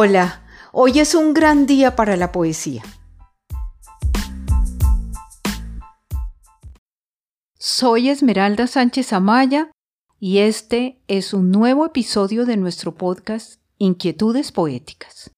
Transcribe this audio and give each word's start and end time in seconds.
Hola, 0.00 0.44
hoy 0.70 1.00
es 1.00 1.16
un 1.16 1.34
gran 1.34 1.66
día 1.66 1.96
para 1.96 2.16
la 2.16 2.30
poesía. 2.30 2.84
Soy 7.58 8.08
Esmeralda 8.08 8.68
Sánchez 8.68 9.12
Amaya 9.12 9.72
y 10.20 10.38
este 10.38 11.02
es 11.08 11.34
un 11.34 11.50
nuevo 11.50 11.84
episodio 11.84 12.46
de 12.46 12.56
nuestro 12.56 12.94
podcast 12.94 13.60
Inquietudes 13.78 14.52
Poéticas. 14.52 15.32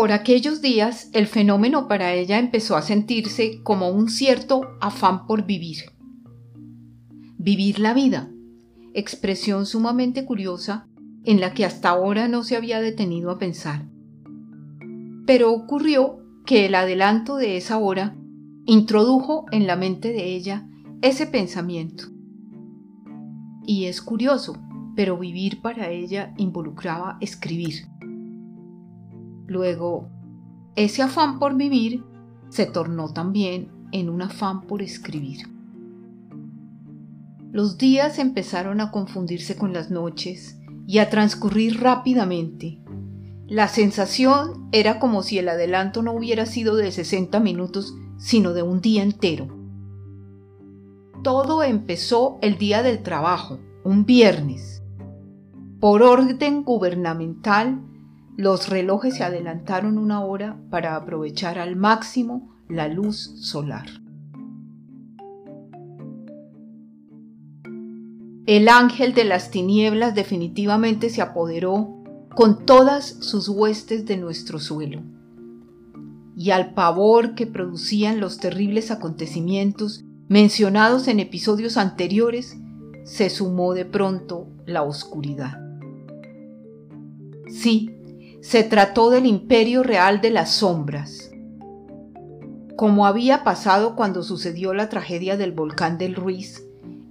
Por 0.00 0.12
aquellos 0.12 0.62
días 0.62 1.10
el 1.12 1.26
fenómeno 1.26 1.86
para 1.86 2.14
ella 2.14 2.38
empezó 2.38 2.74
a 2.74 2.80
sentirse 2.80 3.62
como 3.62 3.90
un 3.90 4.08
cierto 4.08 4.62
afán 4.80 5.26
por 5.26 5.44
vivir. 5.44 5.92
Vivir 7.36 7.78
la 7.80 7.92
vida, 7.92 8.30
expresión 8.94 9.66
sumamente 9.66 10.24
curiosa 10.24 10.88
en 11.24 11.38
la 11.38 11.52
que 11.52 11.66
hasta 11.66 11.90
ahora 11.90 12.28
no 12.28 12.44
se 12.44 12.56
había 12.56 12.80
detenido 12.80 13.30
a 13.30 13.36
pensar. 13.36 13.90
Pero 15.26 15.52
ocurrió 15.52 16.20
que 16.46 16.64
el 16.64 16.76
adelanto 16.76 17.36
de 17.36 17.58
esa 17.58 17.76
hora 17.76 18.16
introdujo 18.64 19.44
en 19.52 19.66
la 19.66 19.76
mente 19.76 20.12
de 20.14 20.34
ella 20.34 20.66
ese 21.02 21.26
pensamiento. 21.26 22.04
Y 23.66 23.84
es 23.84 24.00
curioso, 24.00 24.56
pero 24.96 25.18
vivir 25.18 25.60
para 25.60 25.90
ella 25.90 26.32
involucraba 26.38 27.18
escribir. 27.20 27.84
Luego, 29.50 30.08
ese 30.76 31.02
afán 31.02 31.40
por 31.40 31.56
vivir 31.56 32.04
se 32.50 32.66
tornó 32.66 33.12
también 33.12 33.68
en 33.90 34.08
un 34.08 34.22
afán 34.22 34.60
por 34.60 34.80
escribir. 34.80 35.48
Los 37.50 37.76
días 37.76 38.20
empezaron 38.20 38.80
a 38.80 38.92
confundirse 38.92 39.56
con 39.56 39.72
las 39.72 39.90
noches 39.90 40.60
y 40.86 40.98
a 40.98 41.10
transcurrir 41.10 41.80
rápidamente. 41.80 42.80
La 43.48 43.66
sensación 43.66 44.68
era 44.70 45.00
como 45.00 45.24
si 45.24 45.40
el 45.40 45.48
adelanto 45.48 46.00
no 46.02 46.12
hubiera 46.12 46.46
sido 46.46 46.76
de 46.76 46.92
60 46.92 47.40
minutos, 47.40 47.96
sino 48.18 48.52
de 48.52 48.62
un 48.62 48.80
día 48.80 49.02
entero. 49.02 49.48
Todo 51.24 51.64
empezó 51.64 52.38
el 52.40 52.56
día 52.56 52.84
del 52.84 53.02
trabajo, 53.02 53.58
un 53.82 54.06
viernes. 54.06 54.84
Por 55.80 56.04
orden 56.04 56.62
gubernamental, 56.62 57.89
los 58.40 58.70
relojes 58.70 59.16
se 59.16 59.22
adelantaron 59.22 59.98
una 59.98 60.24
hora 60.24 60.56
para 60.70 60.96
aprovechar 60.96 61.58
al 61.58 61.76
máximo 61.76 62.56
la 62.70 62.88
luz 62.88 63.34
solar. 63.38 63.86
El 68.46 68.70
ángel 68.70 69.12
de 69.12 69.24
las 69.24 69.50
tinieblas 69.50 70.14
definitivamente 70.14 71.10
se 71.10 71.20
apoderó 71.20 72.02
con 72.34 72.64
todas 72.64 73.04
sus 73.04 73.46
huestes 73.50 74.06
de 74.06 74.16
nuestro 74.16 74.58
suelo. 74.58 75.02
Y 76.34 76.52
al 76.52 76.72
pavor 76.72 77.34
que 77.34 77.46
producían 77.46 78.20
los 78.20 78.38
terribles 78.38 78.90
acontecimientos 78.90 80.02
mencionados 80.28 81.08
en 81.08 81.20
episodios 81.20 81.76
anteriores, 81.76 82.56
se 83.04 83.28
sumó 83.28 83.74
de 83.74 83.84
pronto 83.84 84.46
la 84.64 84.82
oscuridad. 84.82 85.58
Sí, 87.46 87.99
se 88.40 88.62
trató 88.64 89.10
del 89.10 89.26
imperio 89.26 89.82
real 89.82 90.20
de 90.20 90.30
las 90.30 90.52
sombras. 90.52 91.30
Como 92.76 93.06
había 93.06 93.44
pasado 93.44 93.94
cuando 93.96 94.22
sucedió 94.22 94.72
la 94.72 94.88
tragedia 94.88 95.36
del 95.36 95.52
volcán 95.52 95.98
del 95.98 96.14
Ruiz, 96.14 96.64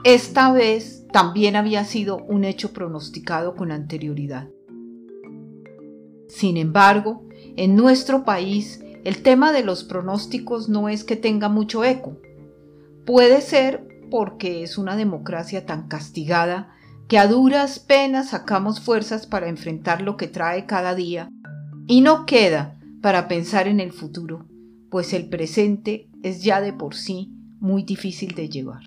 esta 0.04 0.52
vez 0.52 1.06
también 1.12 1.56
había 1.56 1.84
sido 1.84 2.18
un 2.18 2.46
hecho 2.46 2.74
pronosticado 2.74 3.56
con 3.56 3.72
anterioridad. 3.72 4.48
Sin 6.28 6.58
embargo, 6.58 7.24
en 7.56 7.76
nuestro 7.76 8.24
país 8.24 8.84
el 9.04 9.22
tema 9.22 9.52
de 9.52 9.64
los 9.64 9.84
pronósticos 9.84 10.70
no 10.70 10.90
es 10.90 11.04
que 11.04 11.16
tenga 11.16 11.50
mucho 11.50 11.84
eco. 11.84 12.18
Puede 13.06 13.42
ser 13.42 13.88
porque 14.10 14.64
es 14.64 14.78
una 14.78 14.96
democracia 14.96 15.66
tan 15.66 15.88
castigada 15.88 16.76
que 17.10 17.18
a 17.18 17.26
duras 17.26 17.80
penas 17.80 18.30
sacamos 18.30 18.80
fuerzas 18.80 19.26
para 19.26 19.50
enfrentar 19.50 20.02
lo 20.02 20.16
que 20.16 20.28
trae 20.28 20.68
cada 20.68 20.94
día, 20.94 21.28
y 21.88 22.02
no 22.02 22.28
queda 22.28 22.78
para 23.02 23.28
pensar 23.28 23.68
en 23.68 23.80
el 23.80 23.92
futuro, 23.92 24.46
pues 24.92 25.12
el 25.14 25.28
presente 25.28 26.08
es 26.22 26.44
ya 26.44 26.62
de 26.62 26.72
por 26.72 26.94
sí 26.94 27.32
muy 27.60 27.82
difícil 27.82 28.36
de 28.36 28.48
llevar. 28.48 28.84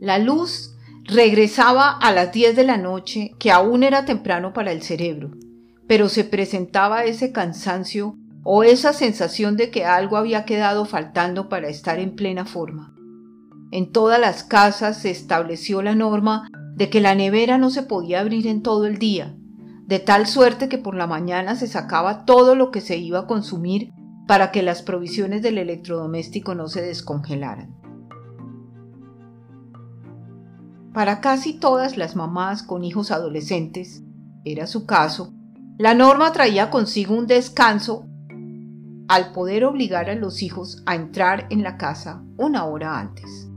La 0.00 0.18
luz 0.18 0.74
regresaba 1.04 1.90
a 1.90 2.10
las 2.10 2.32
10 2.32 2.56
de 2.56 2.64
la 2.64 2.78
noche, 2.78 3.32
que 3.38 3.50
aún 3.50 3.82
era 3.82 4.06
temprano 4.06 4.54
para 4.54 4.72
el 4.72 4.80
cerebro, 4.80 5.32
pero 5.86 6.08
se 6.08 6.24
presentaba 6.24 7.04
ese 7.04 7.32
cansancio 7.32 8.16
o 8.44 8.64
esa 8.64 8.94
sensación 8.94 9.58
de 9.58 9.70
que 9.70 9.84
algo 9.84 10.16
había 10.16 10.46
quedado 10.46 10.86
faltando 10.86 11.50
para 11.50 11.68
estar 11.68 11.98
en 11.98 12.16
plena 12.16 12.46
forma. 12.46 12.95
En 13.72 13.92
todas 13.92 14.20
las 14.20 14.44
casas 14.44 14.98
se 14.98 15.10
estableció 15.10 15.82
la 15.82 15.94
norma 15.94 16.48
de 16.76 16.88
que 16.88 17.00
la 17.00 17.14
nevera 17.14 17.58
no 17.58 17.70
se 17.70 17.82
podía 17.82 18.20
abrir 18.20 18.46
en 18.46 18.62
todo 18.62 18.86
el 18.86 18.98
día, 18.98 19.36
de 19.86 19.98
tal 19.98 20.26
suerte 20.26 20.68
que 20.68 20.78
por 20.78 20.94
la 20.94 21.06
mañana 21.06 21.56
se 21.56 21.66
sacaba 21.66 22.24
todo 22.24 22.54
lo 22.54 22.70
que 22.70 22.80
se 22.80 22.96
iba 22.96 23.20
a 23.20 23.26
consumir 23.26 23.92
para 24.26 24.50
que 24.50 24.62
las 24.62 24.82
provisiones 24.82 25.42
del 25.42 25.58
electrodoméstico 25.58 26.54
no 26.54 26.68
se 26.68 26.82
descongelaran. 26.82 27.74
Para 30.92 31.20
casi 31.20 31.58
todas 31.58 31.96
las 31.96 32.16
mamás 32.16 32.62
con 32.62 32.84
hijos 32.84 33.10
adolescentes, 33.10 34.02
era 34.44 34.66
su 34.66 34.86
caso, 34.86 35.32
la 35.78 35.94
norma 35.94 36.32
traía 36.32 36.70
consigo 36.70 37.14
un 37.14 37.26
descanso 37.26 38.06
al 39.08 39.32
poder 39.32 39.64
obligar 39.64 40.08
a 40.08 40.14
los 40.14 40.42
hijos 40.42 40.82
a 40.86 40.94
entrar 40.94 41.46
en 41.50 41.62
la 41.62 41.76
casa 41.76 42.24
una 42.38 42.64
hora 42.64 42.98
antes. 42.98 43.48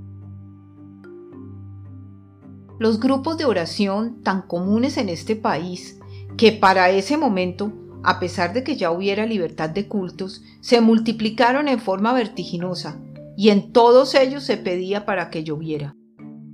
Los 2.80 3.02
grupos 3.02 3.38
de 3.38 3.44
oración 3.44 4.24
tan 4.24 4.42
comunes 4.44 4.98
en 4.98 5.10
este 5.10 5.36
país, 5.36 6.00
que 6.38 6.54
para 6.54 6.90
ese 6.90 7.18
momento, 7.18 7.74
a 8.04 8.22
pesar 8.22 8.54
de 8.54 8.64
que 8.64 8.78
ya 8.78 8.90
hubiera 8.92 9.26
libertad 9.26 9.70
de 9.70 9.90
cultos, 9.90 10.42
se 10.62 10.80
multiplicaron 10.80 11.68
en 11.68 11.80
forma 11.80 12.14
vertiginosa, 12.14 12.98
y 13.36 13.50
en 13.50 13.74
todos 13.74 14.16
ellos 14.16 14.44
se 14.44 14.56
pedía 14.56 15.06
para 15.06 15.30
que 15.30 15.44
lloviera. 15.44 15.94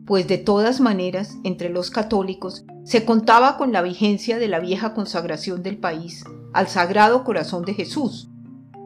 Pues 0.07 0.27
de 0.27 0.39
todas 0.39 0.81
maneras, 0.81 1.37
entre 1.43 1.69
los 1.69 1.91
católicos 1.91 2.65
se 2.83 3.05
contaba 3.05 3.55
con 3.57 3.71
la 3.71 3.83
vigencia 3.83 4.39
de 4.39 4.47
la 4.47 4.59
vieja 4.59 4.95
consagración 4.95 5.61
del 5.61 5.77
país 5.77 6.23
al 6.53 6.67
Sagrado 6.67 7.23
Corazón 7.23 7.65
de 7.65 7.75
Jesús, 7.75 8.31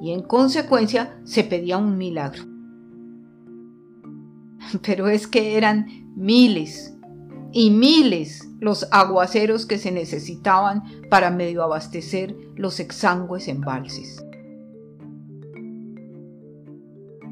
y 0.01 0.11
en 0.11 0.23
consecuencia 0.23 1.17
se 1.23 1.45
pedía 1.45 1.77
un 1.77 1.97
milagro. 1.97 2.43
Pero 4.81 5.07
es 5.07 5.25
que 5.25 5.55
eran 5.55 5.87
miles, 6.17 6.98
y 7.51 7.71
miles 7.71 8.47
los 8.59 8.87
aguaceros 8.91 9.65
que 9.65 9.77
se 9.77 9.91
necesitaban 9.91 10.83
para 11.09 11.31
medio 11.31 11.63
abastecer 11.63 12.35
los 12.55 12.79
exangües 12.79 13.47
embalses. 13.47 14.23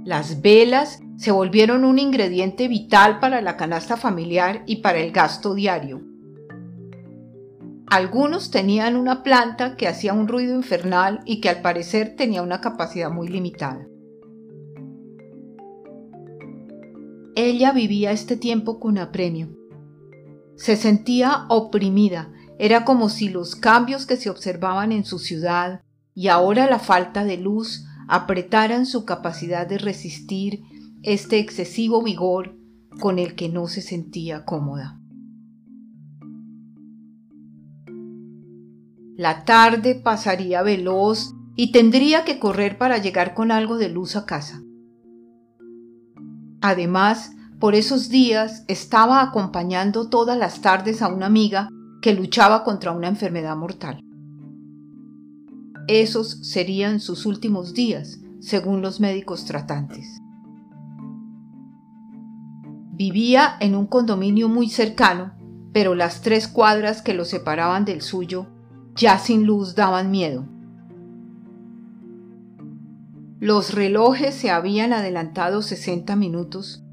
Las 0.04 0.42
velas 0.42 1.02
se 1.18 1.32
volvieron 1.32 1.84
un 1.84 2.00
ingrediente 2.00 2.68
vital 2.68 3.20
para 3.20 3.42
la 3.42 3.58
canasta 3.58 3.98
familiar 3.98 4.64
y 4.66 4.78
para 4.78 5.00
el 5.00 5.12
gasto 5.12 5.54
diario. 5.54 6.02
Algunos 7.88 8.52
tenían 8.52 8.96
una 8.96 9.24
planta 9.24 9.76
que 9.76 9.88
hacía 9.88 10.14
un 10.14 10.28
ruido 10.28 10.56
infernal 10.56 11.22
y 11.26 11.42
que 11.42 11.50
al 11.50 11.62
parecer 11.62 12.16
tenía 12.16 12.42
una 12.42 12.62
capacidad 12.62 13.12
muy 13.12 13.28
limitada. 13.28 13.88
Ella 17.36 17.72
vivía 17.72 18.12
este 18.12 18.36
tiempo 18.36 18.80
con 18.80 18.98
apremio 18.98 19.58
se 20.58 20.76
sentía 20.76 21.46
oprimida, 21.50 22.32
era 22.60 22.84
como 22.84 23.10
si 23.10 23.30
los 23.30 23.56
cambios 23.56 24.06
que 24.06 24.18
se 24.18 24.30
observaban 24.30 24.92
en 24.92 25.06
su 25.06 25.20
ciudad 25.20 25.82
y 26.16 26.28
ahora 26.30 26.68
la 26.68 26.80
falta 26.80 27.24
de 27.24 27.38
luz 27.38 27.86
apretaran 28.08 28.86
su 28.86 29.06
capacidad 29.06 29.68
de 29.68 29.78
resistir 29.78 30.64
este 31.04 31.38
excesivo 31.40 32.02
vigor 32.02 32.58
con 33.00 33.20
el 33.20 33.36
que 33.36 33.50
no 33.50 33.68
se 33.68 33.82
sentía 33.82 34.44
cómoda. 34.44 35.00
La 39.16 39.46
tarde 39.46 39.96
pasaría 39.96 40.64
veloz 40.64 41.34
y 41.56 41.72
tendría 41.72 42.24
que 42.24 42.40
correr 42.40 42.78
para 42.78 42.98
llegar 42.98 43.34
con 43.34 43.52
algo 43.52 43.78
de 43.78 43.90
luz 43.90 44.16
a 44.16 44.26
casa. 44.26 44.62
Además, 46.62 47.32
por 47.60 47.74
esos 47.74 48.10
días 48.10 48.64
estaba 48.68 49.22
acompañando 49.22 50.10
todas 50.10 50.38
las 50.38 50.62
tardes 50.62 51.02
a 51.02 51.08
una 51.08 51.26
amiga 51.26 51.70
que 52.02 52.14
luchaba 52.14 52.64
contra 52.64 52.92
una 52.92 53.08
enfermedad 53.08 53.56
mortal. 53.56 54.00
Esos 55.88 56.48
serían 56.48 57.00
sus 57.00 57.26
últimos 57.26 57.74
días, 57.74 58.20
según 58.40 58.82
los 58.82 59.00
médicos 59.00 59.46
tratantes. 59.46 60.20
Vivía 62.92 63.56
en 63.60 63.76
un 63.76 63.88
condominio 63.88 64.50
muy 64.50 64.70
cercano, 64.70 65.34
pero 65.74 65.96
las 65.96 66.22
tres 66.22 66.48
cuadras 66.48 67.02
que 67.02 67.14
lo 67.14 67.26
separaban 67.26 67.86
del 67.86 68.02
suyo, 68.02 68.48
ya 68.96 69.18
sin 69.18 69.46
luz, 69.46 69.76
daban 69.76 70.12
miedo. 70.12 70.46
Los 73.40 73.74
relojes 73.74 74.34
se 74.34 74.50
habían 74.50 74.94
adelantado 74.94 75.62
60 75.62 76.16
minutos, 76.16 76.84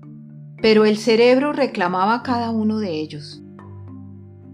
pero 0.60 0.84
el 0.84 0.96
cerebro 0.96 1.52
reclamaba 1.52 2.22
cada 2.22 2.50
uno 2.50 2.78
de 2.78 3.00
ellos. 3.00 3.42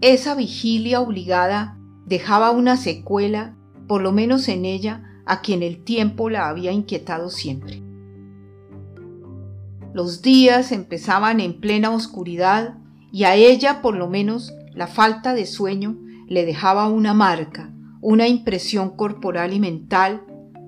Esa 0.01 0.35
vigilia 0.35 0.99
obligada 0.99 1.77
dejaba 2.05 2.51
una 2.51 2.75
secuela, 2.77 3.55
por 3.87 4.01
lo 4.01 4.11
menos 4.11 4.47
en 4.47 4.65
ella, 4.65 5.21
a 5.25 5.41
quien 5.41 5.63
el 5.63 5.83
tiempo 5.83 6.29
la 6.29 6.49
había 6.49 6.71
inquietado 6.71 7.29
siempre. 7.29 7.81
Los 9.93 10.21
días 10.21 10.71
empezaban 10.71 11.39
en 11.39 11.59
plena 11.59 11.91
oscuridad 11.91 12.77
y 13.11 13.25
a 13.25 13.35
ella 13.35 13.81
por 13.81 13.95
lo 13.95 14.09
menos 14.09 14.53
la 14.73 14.87
falta 14.87 15.33
de 15.33 15.45
sueño 15.45 15.97
le 16.27 16.45
dejaba 16.45 16.87
una 16.87 17.13
marca, 17.13 17.73
una 17.99 18.27
impresión 18.27 18.95
corporal 18.95 19.53
y 19.53 19.59
mental, 19.59 20.23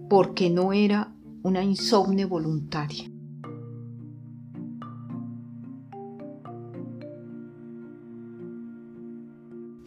porque 0.09 0.50
no 0.50 0.74
era 0.74 1.13
una 1.41 1.63
insomne 1.63 2.25
voluntaria. 2.25 3.12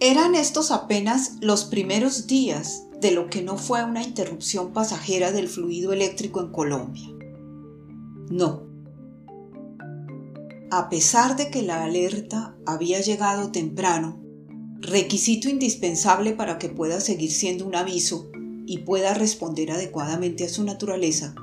Eran 0.01 0.35
estos 0.35 0.73
apenas 0.73 1.39
los 1.41 1.65
primeros 1.65 2.27
días 2.27 2.85
de 3.01 3.13
lo 3.13 3.31
que 3.31 3.43
no 3.43 3.57
fue 3.57 3.83
una 3.83 4.03
interrupción 4.03 4.75
pasajera 4.75 5.33
del 5.33 5.49
fluido 5.49 5.95
eléctrico 5.95 6.43
en 6.43 6.53
Colombia. 6.53 7.09
No. 8.29 8.67
A 10.71 10.91
pesar 10.91 11.37
de 11.37 11.51
que 11.51 11.63
la 11.63 11.83
alerta 11.83 12.55
había 12.67 13.01
llegado 13.01 13.53
temprano, 13.53 14.21
requisito 14.81 15.49
indispensable 15.49 16.35
para 16.35 16.59
que 16.59 16.69
pueda 16.69 17.01
seguir 17.01 17.31
siendo 17.31 17.67
un 17.67 17.75
aviso 17.75 18.31
y 18.67 18.79
pueda 18.79 19.15
responder 19.15 19.71
adecuadamente 19.71 20.45
a 20.45 20.51
su 20.51 20.63
naturaleza, 20.65 21.35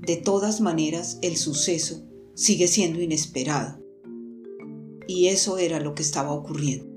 de 0.00 0.16
todas 0.16 0.60
maneras 0.60 1.18
el 1.22 1.36
suceso 1.36 2.02
sigue 2.34 2.66
siendo 2.66 3.00
inesperado. 3.00 3.78
Y 5.06 5.28
eso 5.28 5.58
era 5.58 5.78
lo 5.78 5.94
que 5.94 6.02
estaba 6.02 6.32
ocurriendo. 6.32 6.93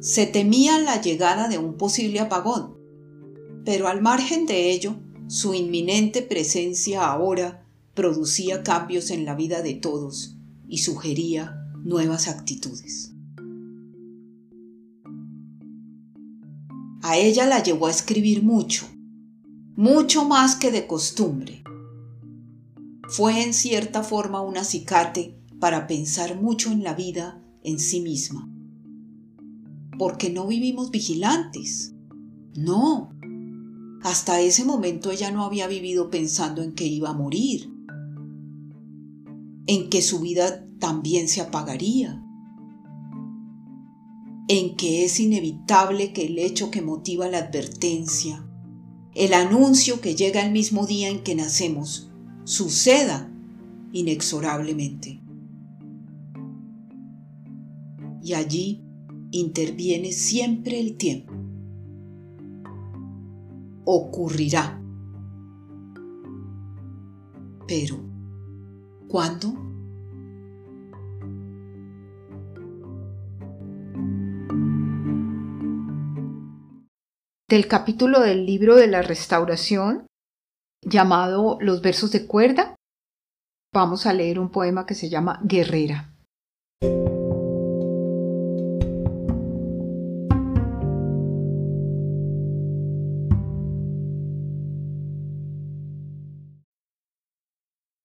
Se 0.00 0.26
temía 0.26 0.78
la 0.78 1.02
llegada 1.02 1.46
de 1.46 1.58
un 1.58 1.76
posible 1.76 2.20
apagón, 2.20 2.74
pero 3.66 3.86
al 3.86 4.00
margen 4.00 4.46
de 4.46 4.70
ello, 4.70 4.96
su 5.28 5.52
inminente 5.52 6.22
presencia 6.22 7.06
ahora 7.06 7.66
producía 7.92 8.62
cambios 8.62 9.10
en 9.10 9.26
la 9.26 9.34
vida 9.34 9.60
de 9.60 9.74
todos 9.74 10.38
y 10.66 10.78
sugería 10.78 11.54
nuevas 11.84 12.28
actitudes. 12.28 13.12
A 17.02 17.18
ella 17.18 17.46
la 17.46 17.62
llevó 17.62 17.86
a 17.86 17.90
escribir 17.90 18.42
mucho, 18.42 18.86
mucho 19.76 20.24
más 20.24 20.56
que 20.56 20.70
de 20.70 20.86
costumbre. 20.86 21.62
Fue 23.10 23.42
en 23.42 23.52
cierta 23.52 24.02
forma 24.02 24.40
un 24.40 24.56
acicate 24.56 25.38
para 25.58 25.86
pensar 25.86 26.40
mucho 26.40 26.72
en 26.72 26.84
la 26.84 26.94
vida 26.94 27.44
en 27.62 27.78
sí 27.78 28.00
misma 28.00 28.49
porque 30.00 30.30
no 30.30 30.46
vivimos 30.46 30.90
vigilantes. 30.90 31.94
No. 32.56 33.12
Hasta 34.02 34.40
ese 34.40 34.64
momento 34.64 35.10
ella 35.10 35.30
no 35.30 35.44
había 35.44 35.66
vivido 35.66 36.08
pensando 36.08 36.62
en 36.62 36.72
que 36.72 36.86
iba 36.86 37.10
a 37.10 37.12
morir, 37.12 37.70
en 39.66 39.90
que 39.90 40.00
su 40.00 40.20
vida 40.20 40.66
también 40.78 41.28
se 41.28 41.42
apagaría, 41.42 42.24
en 44.48 44.74
que 44.76 45.04
es 45.04 45.20
inevitable 45.20 46.14
que 46.14 46.24
el 46.24 46.38
hecho 46.38 46.70
que 46.70 46.80
motiva 46.80 47.28
la 47.28 47.40
advertencia, 47.40 48.48
el 49.14 49.34
anuncio 49.34 50.00
que 50.00 50.14
llega 50.14 50.42
el 50.42 50.50
mismo 50.50 50.86
día 50.86 51.10
en 51.10 51.22
que 51.22 51.34
nacemos, 51.34 52.10
suceda 52.44 53.30
inexorablemente. 53.92 55.20
Y 58.22 58.32
allí 58.32 58.86
interviene 59.30 60.12
siempre 60.12 60.80
el 60.80 60.96
tiempo. 60.96 61.32
Ocurrirá. 63.84 64.80
Pero, 67.66 68.00
¿cuándo? 69.08 69.54
Del 77.48 77.66
capítulo 77.66 78.20
del 78.20 78.46
libro 78.46 78.76
de 78.76 78.86
la 78.86 79.02
restauración, 79.02 80.06
llamado 80.82 81.58
Los 81.60 81.82
versos 81.82 82.12
de 82.12 82.26
cuerda, 82.26 82.76
vamos 83.72 84.06
a 84.06 84.12
leer 84.12 84.38
un 84.38 84.50
poema 84.50 84.86
que 84.86 84.94
se 84.94 85.08
llama 85.08 85.40
Guerrera. 85.42 86.09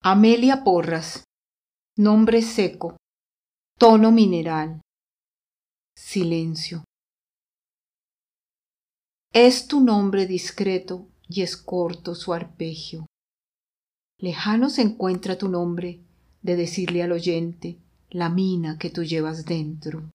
Amelia 0.08 0.64
Porras. 0.64 1.24
Nombre 1.98 2.44
seco. 2.44 2.96
Tono 3.76 4.12
mineral. 4.12 4.80
Silencio. 5.98 6.84
Es 9.34 9.68
tu 9.68 9.82
nombre 9.82 10.28
discreto 10.28 11.08
y 11.28 11.42
es 11.42 11.58
corto 11.58 12.14
su 12.14 12.34
arpegio. 12.34 13.08
Lejano 14.20 14.70
se 14.70 14.84
encuentra 14.84 15.40
tu 15.40 15.50
nombre 15.50 16.02
de 16.44 16.56
decirle 16.56 17.02
al 17.02 17.12
oyente 17.12 17.80
la 18.12 18.30
mina 18.30 18.78
que 18.78 18.92
tú 18.92 19.04
llevas 19.04 19.44
dentro. 19.44 20.12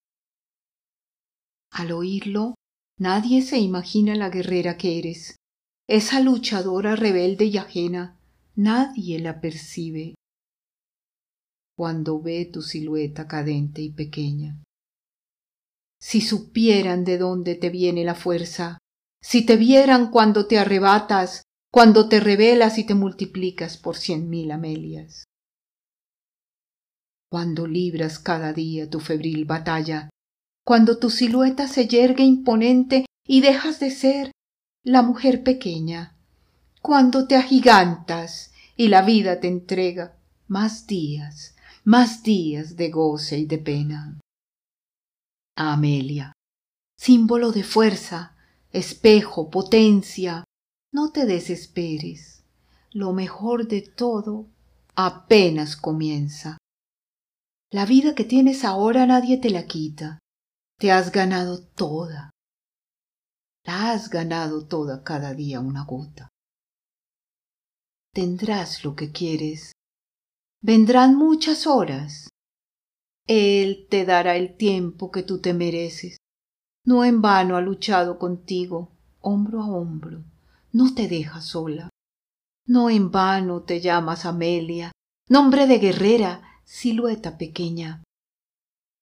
Al 1.73 1.90
oírlo, 1.90 2.54
nadie 2.97 3.42
se 3.42 3.59
imagina 3.59 4.14
la 4.14 4.30
guerrera 4.30 4.76
que 4.76 5.00
eres, 5.00 5.35
esa 5.88 6.20
luchadora 6.20 6.94
rebelde 6.94 7.47
y 7.47 7.56
ajena 7.56 8.20
nadie 8.61 9.19
la 9.21 9.40
percibe 9.40 10.14
cuando 11.75 12.21
ve 12.21 12.45
tu 12.45 12.61
silueta 12.61 13.26
cadente 13.26 13.81
y 13.81 13.90
pequeña. 13.90 14.62
Si 15.99 16.21
supieran 16.21 17.05
de 17.05 17.17
dónde 17.17 17.55
te 17.55 17.71
viene 17.71 18.05
la 18.05 18.14
fuerza, 18.14 18.76
si 19.23 19.47
te 19.47 19.57
vieran 19.57 20.11
cuando 20.11 20.47
te 20.47 20.59
arrebatas, 20.59 21.43
cuando 21.73 22.09
te 22.11 22.21
revelas 22.21 22.76
y 22.76 22.85
te 22.85 22.95
multiplicas 22.95 23.79
por 23.79 23.97
cien 23.97 24.29
mil 24.29 24.50
Amelias. 24.50 25.25
Cuando 27.31 27.67
libras 27.67 28.19
cada 28.19 28.52
día 28.52 28.90
tu 28.90 29.00
febril 29.00 29.47
batalla, 29.47 30.11
cuando 30.67 30.99
tu 30.99 31.09
silueta 31.09 31.67
se 31.67 31.88
yergue 31.88 32.25
imponente 32.25 33.07
y 33.26 33.40
dejas 33.40 33.81
de 33.81 33.90
ser 33.90 34.33
la 34.85 35.00
mujer 35.00 35.43
pequeña, 35.43 36.19
cuando 36.83 37.26
te 37.26 37.37
agigantas 37.37 38.50
y 38.80 38.88
la 38.88 39.02
vida 39.02 39.40
te 39.40 39.46
entrega 39.46 40.16
más 40.49 40.87
días, 40.87 41.54
más 41.84 42.22
días 42.22 42.76
de 42.76 42.88
goce 42.88 43.37
y 43.37 43.44
de 43.44 43.58
pena. 43.58 44.18
Amelia, 45.54 46.32
símbolo 46.99 47.52
de 47.52 47.62
fuerza, 47.62 48.38
espejo, 48.70 49.50
potencia, 49.50 50.44
no 50.94 51.12
te 51.12 51.26
desesperes. 51.26 52.42
Lo 52.90 53.12
mejor 53.12 53.68
de 53.68 53.82
todo 53.82 54.49
apenas 54.94 55.76
comienza. 55.76 56.56
La 57.70 57.84
vida 57.84 58.14
que 58.14 58.25
tienes 58.25 58.64
ahora 58.64 59.04
nadie 59.04 59.37
te 59.37 59.50
la 59.50 59.66
quita. 59.66 60.20
Te 60.78 60.90
has 60.90 61.12
ganado 61.12 61.62
toda. 61.62 62.30
La 63.66 63.92
has 63.92 64.08
ganado 64.08 64.66
toda 64.66 65.04
cada 65.04 65.34
día 65.34 65.60
una 65.60 65.84
gota 65.84 66.29
tendrás 68.12 68.85
lo 68.85 68.95
que 68.97 69.12
quieres. 69.12 69.73
Vendrán 70.62 71.17
muchas 71.17 71.67
horas. 71.67 72.29
Él 73.26 73.87
te 73.88 74.05
dará 74.05 74.37
el 74.37 74.57
tiempo 74.57 75.11
que 75.11 75.23
tú 75.23 75.40
te 75.40 75.55
mereces. 75.55 76.17
No 76.85 77.05
en 77.05 77.23
vano 77.23 77.57
ha 77.57 77.61
luchado 77.61 78.19
contigo, 78.19 78.90
hombro 79.21 79.62
a 79.62 79.69
hombro. 79.69 80.25
No 80.73 80.95
te 80.95 81.09
deja 81.09 81.40
sola. 81.40 81.90
No 82.67 82.90
en 82.90 83.11
vano 83.11 83.62
te 83.62 83.81
llamas 83.81 84.26
Amelia, 84.26 84.93
nombre 85.29 85.67
de 85.67 85.79
guerrera, 85.79 86.43
silueta 86.64 87.38
pequeña. 87.38 88.02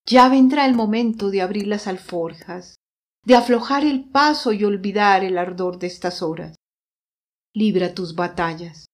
Ya 0.07 0.29
vendrá 0.29 0.67
el 0.67 0.75
momento 0.75 1.31
de 1.31 1.43
abrir 1.43 1.67
las 1.67 1.87
alforjas, 1.87 2.77
de 3.25 3.35
aflojar 3.35 3.85
el 3.85 4.05
paso 4.05 4.53
y 4.53 4.65
olvidar 4.65 5.23
el 5.23 5.37
ardor 5.37 5.79
de 5.79 5.87
estas 5.87 6.23
horas 6.23 6.57
libra 7.59 7.93
tus 7.93 8.15
batallas. 8.15 8.87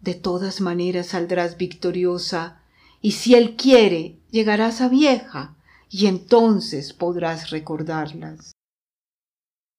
De 0.00 0.14
todas 0.14 0.60
maneras 0.60 1.08
saldrás 1.08 1.56
victoriosa, 1.56 2.60
y 3.00 3.12
si 3.12 3.34
Él 3.34 3.56
quiere, 3.56 4.16
llegarás 4.30 4.80
a 4.80 4.88
vieja, 4.88 5.56
y 5.90 6.06
entonces 6.06 6.92
podrás 6.92 7.50
recordarlas. 7.50 8.52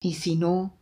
Y 0.01 0.13
si 0.15 0.35
no, 0.35 0.73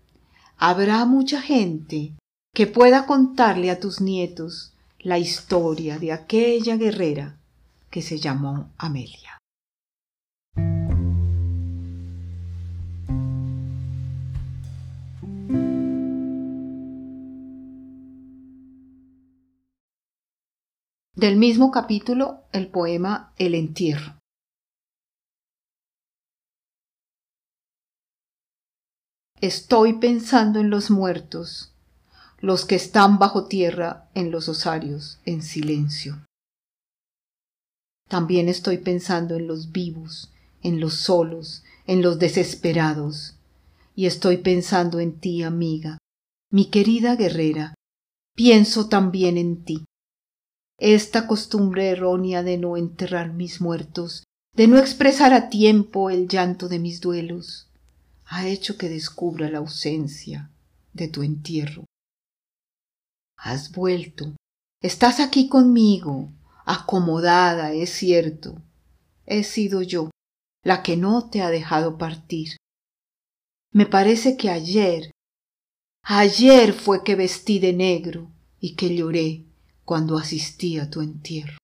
habrá 0.58 1.06
mucha 1.06 1.42
gente 1.42 2.14
que 2.54 2.68
pueda 2.68 3.06
contarle 3.06 3.70
a 3.70 3.80
tus 3.80 4.02
nietos 4.02 4.74
la 5.00 5.20
historia 5.20 6.00
de 6.00 6.12
aquella 6.12 6.76
guerrera 6.76 7.38
que 7.90 8.02
se 8.02 8.20
llamó 8.20 8.72
Amelia. 8.78 9.38
Del 21.18 21.36
mismo 21.36 21.72
capítulo, 21.72 22.44
el 22.52 22.68
poema 22.68 23.34
El 23.40 23.56
entierro. 23.56 24.20
Estoy 29.42 29.94
pensando 29.94 30.60
en 30.60 30.70
los 30.70 30.92
muertos, 30.92 31.74
los 32.38 32.66
que 32.66 32.76
están 32.76 33.18
bajo 33.18 33.48
tierra 33.48 34.12
en 34.14 34.30
los 34.30 34.48
osarios, 34.48 35.20
en 35.26 35.42
silencio. 35.42 36.24
También 38.08 38.48
estoy 38.48 38.78
pensando 38.78 39.38
en 39.38 39.48
los 39.48 39.72
vivos, 39.72 40.32
en 40.62 40.80
los 40.80 40.94
solos, 40.94 41.64
en 41.88 42.04
los 42.04 42.20
desesperados, 42.20 43.40
y 43.96 44.06
estoy 44.06 44.38
pensando 44.38 45.00
en 45.00 45.20
ti, 45.20 45.42
amiga, 45.42 45.98
mi 46.52 46.70
querida 46.70 47.16
guerrera, 47.16 47.74
pienso 48.36 48.88
también 48.88 49.40
en 49.40 49.66
ti. 49.66 49.84
Esta 50.80 51.26
costumbre 51.26 51.90
errónea 51.90 52.44
de 52.44 52.60
no 52.60 52.78
enterrar 52.78 53.34
mis 53.34 53.62
muertos, 53.62 54.24
de 54.54 54.68
no 54.68 54.78
expresar 54.78 55.34
a 55.34 55.50
tiempo 55.50 56.12
el 56.12 56.28
llanto 56.28 56.70
de 56.70 56.78
mis 56.78 57.02
duelos, 57.02 57.68
ha 58.26 58.48
hecho 58.48 58.78
que 58.78 58.88
descubra 58.88 59.50
la 59.50 59.58
ausencia 59.58 60.52
de 60.94 61.08
tu 61.08 61.24
entierro. 61.24 61.86
Has 63.38 63.72
vuelto, 63.72 64.36
estás 64.82 65.20
aquí 65.20 65.48
conmigo, 65.48 66.32
acomodada, 66.66 67.74
es 67.74 67.90
cierto. 67.90 68.62
He 69.26 69.44
sido 69.44 69.82
yo 69.82 70.12
la 70.64 70.84
que 70.84 70.96
no 70.96 71.30
te 71.30 71.42
ha 71.42 71.50
dejado 71.50 71.98
partir. 71.98 72.58
Me 73.72 73.88
parece 73.88 74.38
que 74.38 74.50
ayer, 74.52 75.12
ayer 76.04 76.74
fue 76.74 77.04
que 77.04 77.16
vestí 77.16 77.58
de 77.58 77.74
negro 77.74 78.32
y 78.60 78.76
que 78.76 78.96
lloré 78.96 79.47
cuando 79.88 80.18
asistí 80.18 80.80
a 80.80 80.90
tu 80.90 81.00
entierro. 81.00 81.58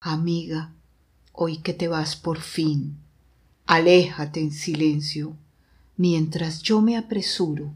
Amiga, 0.00 0.74
hoy 1.30 1.58
que 1.58 1.72
te 1.74 1.86
vas 1.86 2.16
por 2.16 2.40
fin, 2.40 2.98
aléjate 3.64 4.40
en 4.40 4.50
silencio, 4.50 5.36
mientras 5.96 6.60
yo 6.60 6.80
me 6.80 6.96
apresuro 6.96 7.72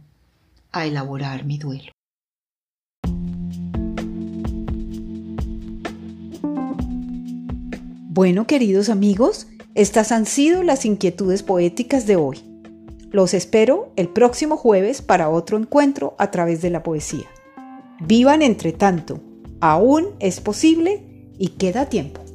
a 0.72 0.86
elaborar 0.86 1.44
mi 1.44 1.56
duelo. 1.56 1.92
Bueno, 8.10 8.48
queridos 8.48 8.88
amigos, 8.88 9.46
estas 9.76 10.10
han 10.10 10.26
sido 10.26 10.64
las 10.64 10.84
inquietudes 10.84 11.44
poéticas 11.44 12.08
de 12.08 12.16
hoy. 12.16 12.40
Los 13.12 13.34
espero 13.34 13.92
el 13.94 14.08
próximo 14.08 14.56
jueves 14.56 15.00
para 15.00 15.28
otro 15.28 15.56
encuentro 15.56 16.16
a 16.18 16.32
través 16.32 16.60
de 16.60 16.70
la 16.70 16.82
poesía. 16.82 17.28
Vivan 18.00 18.42
entre 18.42 18.72
tanto, 18.72 19.20
aún 19.60 20.08
es 20.20 20.40
posible 20.40 21.32
y 21.38 21.48
queda 21.48 21.88
tiempo. 21.88 22.25